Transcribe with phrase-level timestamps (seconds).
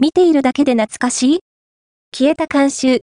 [0.00, 1.40] 見ているだけで懐かしい。
[2.16, 2.96] 消えた慣習、